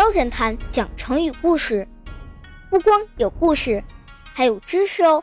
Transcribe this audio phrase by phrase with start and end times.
[0.00, 1.86] 喵侦探讲成语故事，
[2.70, 3.84] 不光有故事，
[4.32, 5.22] 还有知识哦。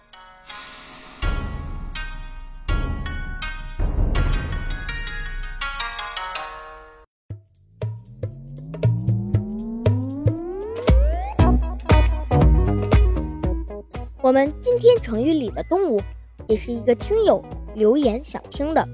[14.22, 16.00] 我们今天成语里的动物，
[16.48, 18.88] 也是一个听友留言想听的，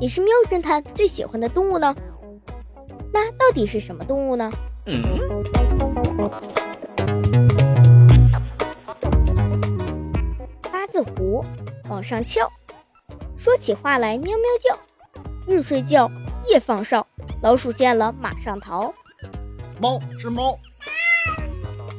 [0.00, 1.94] 也是喵侦探最喜欢的动物呢。
[3.12, 4.50] 那到底是什么动物呢？
[10.70, 11.42] 八字胡
[11.88, 12.52] 往上翘，
[13.34, 14.78] 说起话来喵喵叫，
[15.46, 16.10] 日睡觉
[16.46, 17.06] 夜放哨，
[17.40, 18.92] 老鼠见了马上逃。
[19.80, 20.58] 猫是猫，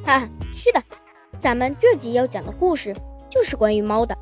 [0.05, 0.79] 哈，是的。
[1.39, 2.95] 咱们这集要讲的故事
[3.27, 4.15] 就是关于猫的，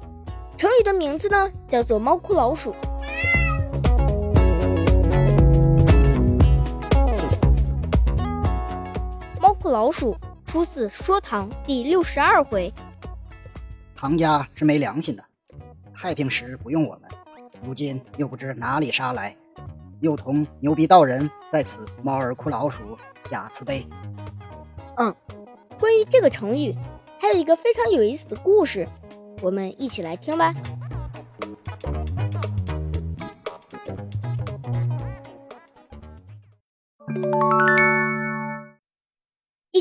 [0.56, 2.74] 成语的名字呢叫做“猫哭老鼠”。
[9.64, 12.72] 猫哭老鼠出自《说唐》第六十二回。
[13.96, 15.24] 唐家是没良心的，
[15.94, 17.10] 太平时不用我们，
[17.64, 19.34] 如今又不知哪里杀来，
[20.02, 22.98] 又同牛逼道人在此猫儿哭老鼠
[23.32, 23.88] 假慈悲。
[24.98, 25.16] 嗯，
[25.80, 26.76] 关于这个成语。
[27.18, 28.86] 还有一个非常有意思的故事，
[29.42, 30.54] 我们一起来听吧。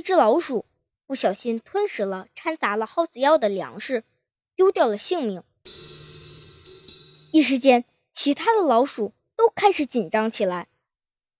[0.03, 0.67] 只老鼠
[1.07, 4.05] 不小心吞食了掺杂了耗子药的粮食，
[4.55, 5.43] 丢掉了性命。
[7.31, 10.69] 一时间，其他的老鼠都开始紧张起来，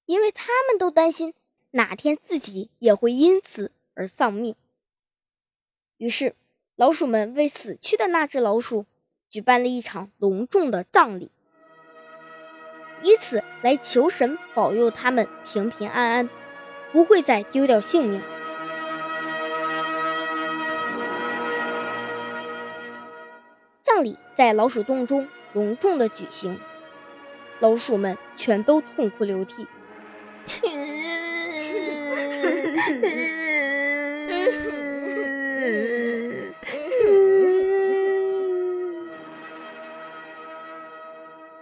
[0.07, 1.35] 因为他们都担心
[1.73, 4.55] 哪天自己也会因此而丧命。
[5.99, 6.35] 于是，
[6.77, 8.87] 老鼠们为死去的那只老鼠
[9.29, 11.31] 举办了一场隆重的葬礼，
[13.03, 16.31] 以此来求神保佑他们平平安安，
[16.93, 18.23] 不会再丢掉性命。
[24.35, 26.59] 在老鼠洞中隆重的举行，
[27.61, 29.67] 老鼠们全都痛哭流涕。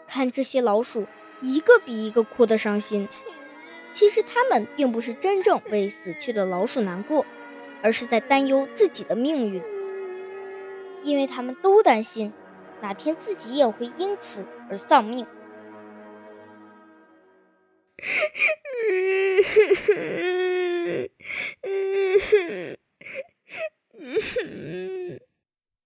[0.07, 1.07] 看这些老鼠，
[1.41, 3.09] 一个比一个哭得伤心。
[3.93, 7.27] 其实他们并不是真正为死去的老鼠难过，
[7.83, 9.63] 而是在担忧自己的命运，
[11.03, 12.33] 因为他们都担心
[12.81, 15.27] 哪天自己也会因此而丧命。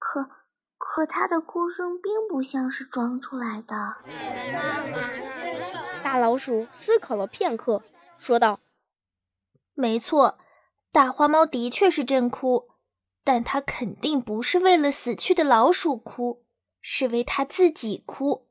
[0.00, 0.28] 可
[0.76, 3.76] 可，它的哭声并不像是装出来的。
[6.02, 7.82] 大老鼠思考了片刻，
[8.18, 8.58] 说道
[9.74, 10.38] ：“没错。”
[10.90, 12.68] 大花猫的确是真哭，
[13.24, 16.44] 但它肯定不是为了死去的老鼠哭，
[16.82, 18.46] 是为它自己哭。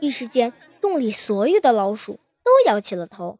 [0.00, 3.38] 一时间，洞里所有的老鼠都摇起了头，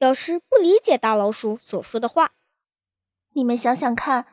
[0.00, 2.30] 表示不理解大老鼠所说的话。
[3.34, 4.24] 你们想想看，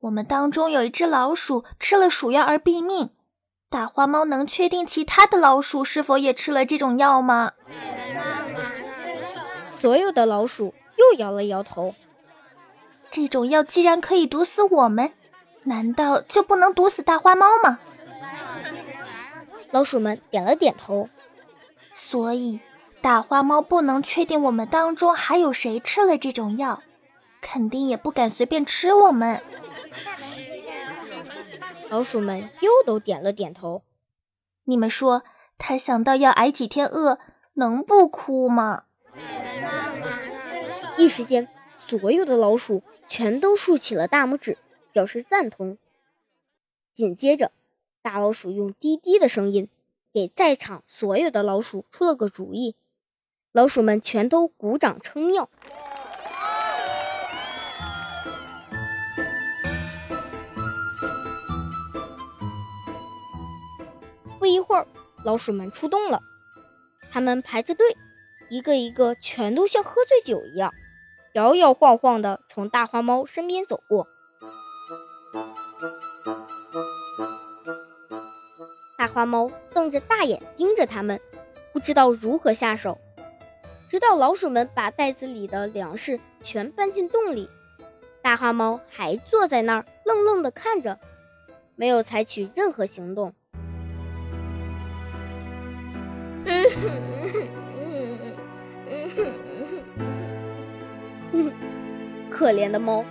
[0.00, 3.08] 我们当中有一只老鼠吃了鼠药而毙命，
[3.70, 7.52] 大花猫能确定其他的老鼠是否也吃了这种药吗？
[9.72, 10.74] 所有的老鼠。
[10.96, 11.96] 又摇了摇头。
[13.10, 15.12] 这种药既然可以毒死我们，
[15.64, 17.80] 难道就不能毒死大花猫吗？
[19.72, 21.08] 老鼠们点了点头。
[21.94, 22.60] 所以，
[23.04, 26.82] 大花猫不能确定我们当中还有谁吃了这种药，
[27.42, 29.42] 肯定也不敢随便吃我们。
[31.90, 33.82] 老鼠们又都点了点头。
[34.64, 35.22] 你们说，
[35.58, 37.18] 他想到要挨几天饿，
[37.52, 38.84] 能不哭吗？
[40.96, 41.46] 一时间，
[41.76, 44.56] 所有的老鼠全都竖起了大拇指，
[44.92, 45.76] 表示赞同。
[46.90, 47.52] 紧接着，
[48.00, 49.68] 大老鼠用低低的声音
[50.10, 52.74] 给在场所有的老鼠出了个主意，
[53.54, 55.48] 老鼠们全都鼓掌称妙。
[64.40, 64.88] 不一会儿，
[65.24, 66.20] 老鼠们出动了，
[67.12, 67.96] 他们排着队，
[68.50, 70.72] 一个一个全都像喝醉酒一样，
[71.34, 74.08] 摇摇晃晃地从大花猫身边走过。
[78.98, 81.20] 大花猫瞪着大眼盯着他们，
[81.72, 82.98] 不知道如何下手。
[83.88, 87.48] 直到老鼠们把袋子里的粮食全搬进洞里，
[88.22, 90.98] 大花猫还坐在那儿愣愣的看着，
[91.76, 93.32] 没有采取任何行动。
[102.30, 103.04] 可怜的猫。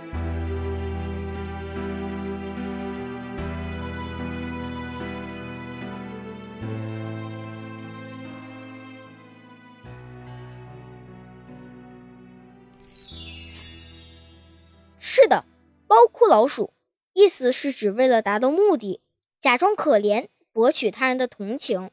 [15.94, 16.72] 猫哭老鼠，
[17.12, 19.00] 意思是指为了达到目的，
[19.38, 21.92] 假装可怜，博取他人的同情。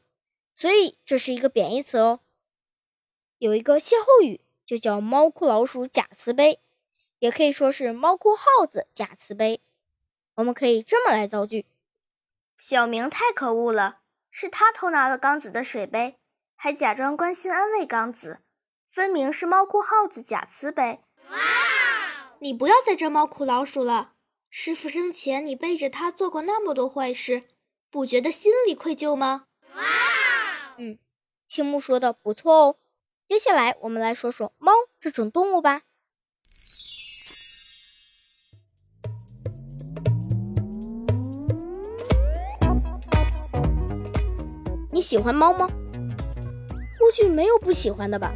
[0.56, 2.18] 所以这是一个贬义词哦。
[3.38, 6.58] 有一个歇后语，就叫“猫哭老鼠假慈悲”，
[7.20, 9.60] 也可以说是“猫哭耗子假慈悲”。
[10.34, 11.64] 我们可以这么来造句：
[12.58, 14.00] 小明太可恶了，
[14.32, 16.16] 是他偷拿了刚子的水杯，
[16.56, 18.40] 还假装关心安慰刚子，
[18.90, 20.98] 分明是猫哭耗子假慈悲。
[22.42, 24.14] 你不要在这猫哭老鼠了，
[24.50, 27.44] 师傅生前你背着他做过那么多坏事，
[27.88, 29.44] 不觉得心里愧疚吗？
[29.76, 29.82] 哇！
[30.76, 30.98] 嗯，
[31.46, 32.76] 青木说的不错哦。
[33.28, 35.82] 接下来我们来说说猫这种动物吧。
[44.90, 45.68] 你喜欢猫吗？
[46.98, 48.34] 估计没有不喜欢的吧。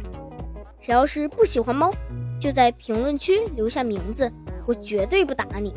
[0.79, 1.91] 谁要是不喜欢猫，
[2.39, 4.31] 就在评论区留下名字，
[4.65, 5.73] 我绝对不打你。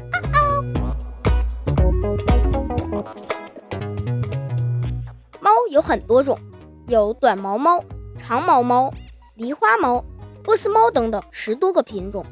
[5.41, 6.39] 猫有很多种。
[6.87, 7.85] 有短毛猫、
[8.19, 8.93] 长毛猫、
[9.37, 10.05] 狸花猫、
[10.43, 12.27] 波斯猫等等十多个品种。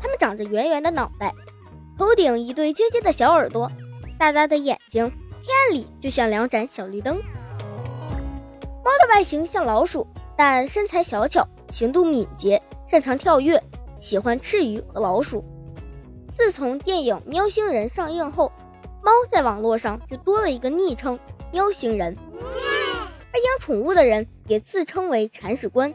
[0.00, 1.34] 它们长着圆圆的脑袋，
[1.98, 3.70] 头顶一对尖尖的小耳朵，
[4.18, 5.04] 大大的眼睛，
[5.42, 7.16] 黑暗里就像两盏小绿灯。
[8.82, 12.62] 猫的外形像老鼠，但身材小巧，行动敏捷，
[12.94, 13.60] 擅长跳跃，
[13.98, 15.44] 喜欢吃鱼和老鼠。
[16.32, 18.52] 自从电影《喵星人》上映后，
[19.02, 21.18] 猫在网络上就多了一个昵称
[21.50, 22.16] “喵星人”。
[22.38, 25.92] 而养宠物的人也自称为铲屎官，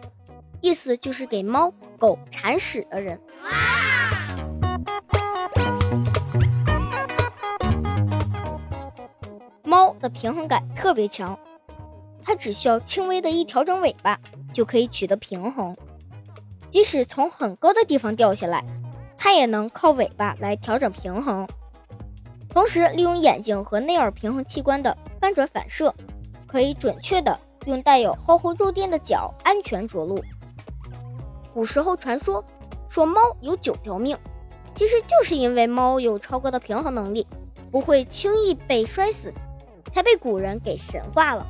[0.59, 3.17] 意思就是给猫狗铲屎的人。
[9.63, 11.39] 猫的平衡感特别强，
[12.21, 14.19] 它只需要轻微的一调整尾巴
[14.51, 15.77] 就可以取得平衡，
[16.71, 18.63] 即使从很高的地方掉下来，
[19.17, 21.47] 它也能靠尾巴来调整平衡，
[22.49, 25.93] 同时利用眼睛和内耳平衡器官的翻转反射。
[26.47, 30.19] 可以准确的用带有厚厚肉垫的脚安全着陆。
[31.53, 32.43] 古时候传说
[32.87, 34.17] 说猫有九条命，
[34.73, 37.27] 其实就是因为猫有超高的平衡能力，
[37.69, 39.31] 不会轻易被摔死，
[39.93, 41.45] 才被古人给神化了。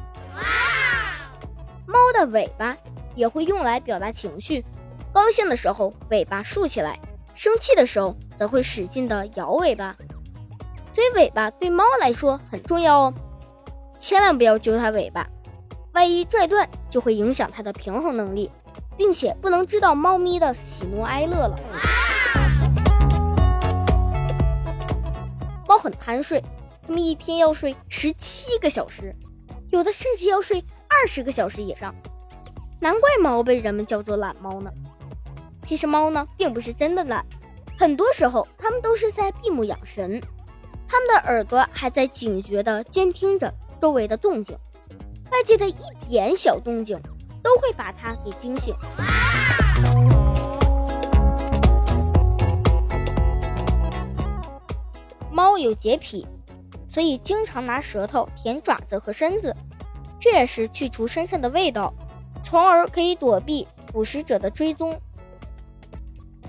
[1.86, 2.76] 猫的尾巴
[3.16, 4.66] 也会用来表达情绪，
[5.12, 7.00] 高兴的时候尾巴竖起来，
[7.34, 9.96] 生气的时候则会使劲的摇尾巴，
[10.94, 13.14] 所以尾巴对猫来说很重要哦。
[14.00, 15.28] 千万不要揪它尾巴，
[15.94, 18.52] 万一拽断就会影响它的平衡能力，
[18.96, 21.56] 并且不能知道猫咪的喜怒哀乐了。
[25.68, 26.44] 猫很贪睡，
[26.86, 29.14] 它们一天要睡十七个小时，
[29.70, 31.94] 有的甚至要睡二十个小时以上。
[32.80, 34.72] 难怪猫被人们叫做懒猫呢。
[35.70, 37.24] 其实猫呢并不是真的懒，
[37.78, 40.20] 很多时候它们都是在闭目养神，
[40.88, 43.54] 它们的耳朵还在警觉地监听着。
[43.80, 44.58] 周围的动静，
[45.32, 45.76] 外界的一
[46.10, 47.00] 点小动静
[47.44, 48.74] 都会把它给惊醒。
[55.32, 56.26] 猫有洁癖，
[56.88, 59.56] 所以经常拿舌头舔爪子和身子，
[60.20, 61.94] 这也是去除身上的味道。
[62.42, 65.00] 从而可以躲避捕食者的追踪。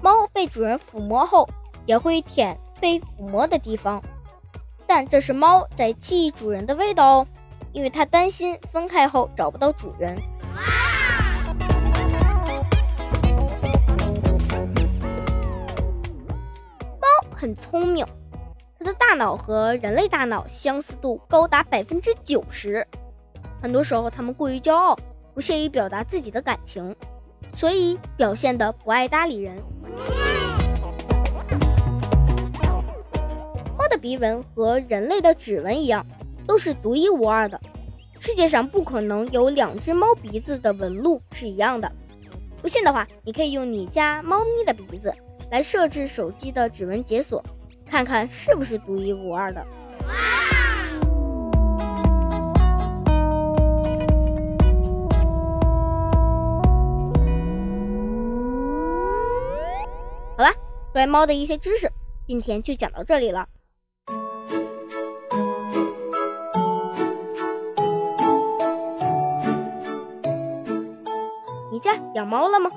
[0.03, 1.49] 猫被主人抚摸后，
[1.85, 4.03] 也会舔被抚摸的地方，
[4.87, 7.27] 但这是猫在记忆主人的味道哦，
[7.73, 10.19] 因为它担心分开后找不到主人。
[16.99, 18.07] 猫很聪明，
[18.79, 22.87] 它的大脑和人类大脑相似度高达百分之九十。
[23.61, 24.97] 很多时候，它们过于骄傲，
[25.35, 26.97] 不屑于表达自己的感情，
[27.55, 29.57] 所以表现得不爱搭理人。
[33.77, 36.07] 猫的鼻纹和人类的指纹一样，
[36.47, 37.61] 都是独一无二的。
[38.19, 41.91] 世界上不可能有两只猫鼻子的纹路是一样的。
[42.61, 45.13] 不信的话，你可以用你家猫咪的鼻子
[45.51, 47.43] 来设置手机的指纹解锁，
[47.87, 49.67] 看看是不是独一无二的。
[61.01, 61.91] 关于猫的一些知识，
[62.27, 63.49] 今天就讲到这里了。
[71.73, 72.71] 你家养猫了吗？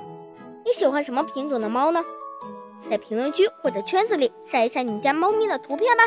[0.64, 2.02] 你喜欢什么品种的猫呢？
[2.88, 6.04] 在评论区或者圈子里晒一晒你家猫咪的图片吧。